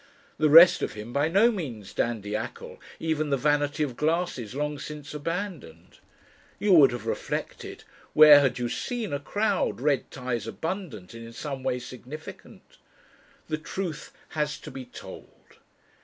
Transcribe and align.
The 0.39 0.49
rest 0.49 0.81
of 0.81 0.93
him 0.93 1.13
by 1.13 1.27
no 1.27 1.51
means 1.51 1.93
dandiacal, 1.93 2.79
even 2.99 3.29
the 3.29 3.37
vanity 3.37 3.83
of 3.83 3.95
glasses 3.95 4.55
long 4.55 4.79
since 4.79 5.13
abandoned. 5.13 5.99
You 6.57 6.73
would 6.73 6.91
have 6.91 7.05
reflected.... 7.05 7.83
Where 8.13 8.39
had 8.39 8.57
you 8.57 8.67
seen 8.67 9.13
a 9.13 9.19
crowd 9.19 9.79
red 9.79 10.09
ties 10.09 10.47
abundant 10.47 11.13
and 11.13 11.23
in 11.23 11.33
some 11.33 11.61
way 11.61 11.77
significant? 11.77 12.77
The 13.47 13.59
truth 13.59 14.11
has 14.29 14.57
to 14.61 14.71
be 14.71 14.85
told. 14.85 15.57